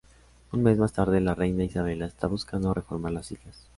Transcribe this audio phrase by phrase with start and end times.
[0.51, 3.67] Un mes más tarde, la Reina Isabella está buscando reformar las islas.